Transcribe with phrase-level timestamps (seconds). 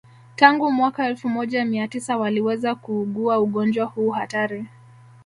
[0.35, 4.65] Tangu mwaka elfu moja Mia tisa waliweza kuugua ugonjwa huu hatari